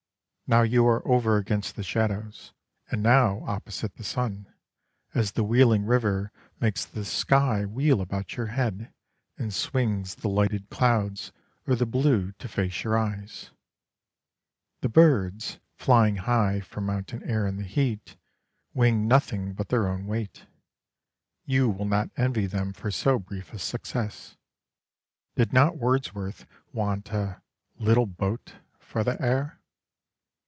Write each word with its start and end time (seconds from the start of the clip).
Now 0.59 0.63
you 0.63 0.85
are 0.85 1.01
over 1.07 1.37
against 1.37 1.77
the 1.77 1.81
shadows, 1.83 2.51
and 2.91 3.01
now 3.01 3.39
opposite 3.45 3.95
the 3.95 4.03
sun, 4.03 4.53
as 5.13 5.31
the 5.31 5.45
wheeling 5.45 5.85
river 5.85 6.33
makes 6.59 6.83
the 6.83 7.05
sky 7.05 7.63
wheel 7.63 8.01
about 8.01 8.35
your 8.35 8.47
head 8.47 8.91
and 9.37 9.53
swings 9.53 10.15
the 10.15 10.27
lighted 10.27 10.69
clouds 10.69 11.31
or 11.65 11.77
the 11.77 11.85
blue 11.85 12.33
to 12.33 12.49
face 12.49 12.83
your 12.83 12.97
eyes. 12.97 13.51
The 14.81 14.89
birds, 14.89 15.59
flying 15.77 16.17
high 16.17 16.59
for 16.59 16.81
mountain 16.81 17.23
air 17.23 17.47
in 17.47 17.55
the 17.55 17.63
heat, 17.63 18.17
wing 18.73 19.07
nothing 19.07 19.53
but 19.53 19.69
their 19.69 19.87
own 19.87 20.05
weight. 20.05 20.47
You 21.45 21.69
will 21.69 21.87
not 21.87 22.09
envy 22.17 22.45
them 22.45 22.73
for 22.73 22.91
so 22.91 23.19
brief 23.19 23.53
a 23.53 23.57
success. 23.59 24.35
Did 25.35 25.53
not 25.53 25.77
Wordsworth 25.77 26.45
want 26.73 27.09
a 27.13 27.41
"little 27.77 28.05
boat" 28.05 28.55
for 28.79 29.05
the 29.05 29.15
air? 29.21 29.57